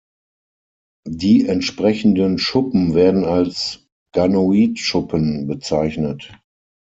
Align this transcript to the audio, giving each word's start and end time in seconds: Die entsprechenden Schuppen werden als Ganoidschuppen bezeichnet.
Die 1.07 1.47
entsprechenden 1.47 2.39
Schuppen 2.39 2.95
werden 2.95 3.23
als 3.23 3.85
Ganoidschuppen 4.15 5.45
bezeichnet. 5.45 6.33